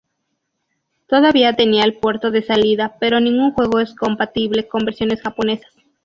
[1.05, 5.69] Todavía tenía el puerto de salida, pero ningún juego es compatible con versiones japonesas.